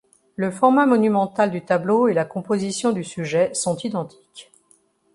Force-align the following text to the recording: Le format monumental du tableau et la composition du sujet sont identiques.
Le 0.35 0.49
format 0.49 0.87
monumental 0.87 1.51
du 1.51 1.63
tableau 1.63 2.07
et 2.07 2.15
la 2.15 2.25
composition 2.25 2.91
du 2.91 3.03
sujet 3.03 3.53
sont 3.53 3.77
identiques. 3.77 4.51